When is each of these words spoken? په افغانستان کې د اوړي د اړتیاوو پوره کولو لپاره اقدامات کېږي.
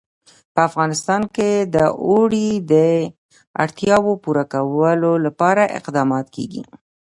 په 0.53 0.59
افغانستان 0.69 1.21
کې 1.35 1.51
د 1.75 1.77
اوړي 2.05 2.49
د 2.71 2.73
اړتیاوو 3.63 4.13
پوره 4.23 4.43
کولو 4.53 5.11
لپاره 5.25 5.63
اقدامات 5.79 6.25
کېږي. 6.35 6.63